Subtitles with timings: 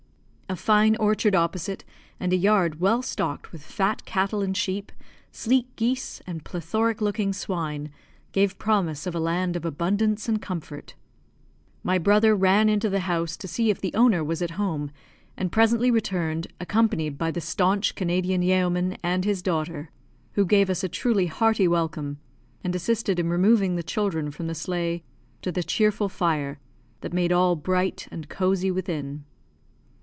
[0.49, 1.85] A fine orchard opposite,
[2.19, 4.91] and a yard well stocked with fat cattle and sheep,
[5.31, 7.89] sleek geese, and plethoric looking swine,
[8.33, 10.93] gave promise of a land of abundance and comfort.
[11.83, 14.91] My brother ran into the house to see if the owner was at home,
[15.37, 19.89] and presently returned, accompanied by the staunch Canadian yeoman and his daughter,
[20.33, 22.19] who gave us a truly hearty welcome,
[22.61, 25.01] and assisted in removing the children from the sleigh
[25.43, 26.59] to the cheerful fire,
[26.99, 29.23] that made all bright and cozy within.